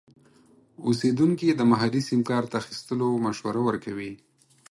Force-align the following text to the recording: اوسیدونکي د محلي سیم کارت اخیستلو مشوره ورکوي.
اوسیدونکي 0.87 1.47
د 1.53 1.61
محلي 1.71 2.01
سیم 2.09 2.21
کارت 2.29 2.51
اخیستلو 2.61 3.07
مشوره 3.25 3.61
ورکوي. 3.67 4.11